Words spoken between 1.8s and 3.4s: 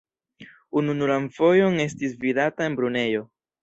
estis vidata en Brunejo.